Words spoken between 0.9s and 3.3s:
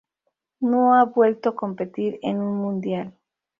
ha vuelto a competir en un mundial.